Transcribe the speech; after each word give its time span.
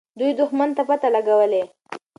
دوی 0.19 0.31
دښمن 0.39 0.69
ته 0.77 0.83
پته 0.87 1.07
لګولې. 1.15 1.63